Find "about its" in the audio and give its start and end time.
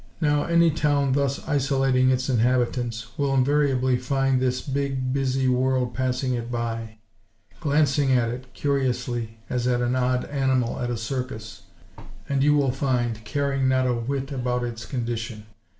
14.31-14.85